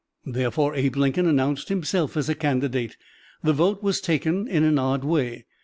Therefore 0.25 0.73
Abe 0.73 0.95
Lincoln 0.95 1.27
announced 1.27 1.69
himself 1.69 2.17
as 2.17 2.27
a 2.27 2.33
candidate. 2.33 2.97
The 3.43 3.53
vote 3.53 3.83
was 3.83 4.01
taken 4.01 4.47
in 4.47 4.63
an 4.63 4.79
odd 4.79 5.03
way. 5.03 5.45